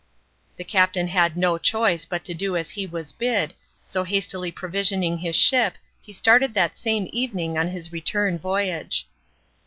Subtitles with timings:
[0.57, 3.53] The captain had no choice but to do as he was bid,
[3.85, 9.07] so hastily provisioning his ship he started that same evening on his return voyage.